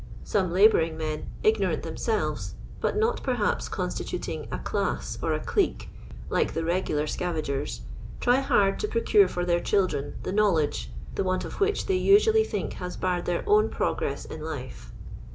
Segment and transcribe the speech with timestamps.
[0.23, 5.89] Some labouring men, ignorant themselves, but not perhaps constituting a class or a clique
[6.27, 7.81] like the regular scavagers,
[8.19, 12.47] try hard to procure for their children the knowledge, the want of which tliey usuiil'y
[12.47, 14.91] think has barred their own progress in life.